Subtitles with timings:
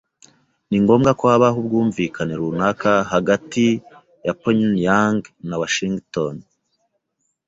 [0.69, 3.65] Ni ngombwa ko habaho ubwumvikane runaka hagati
[4.25, 6.35] ya Pyongyang na Washington.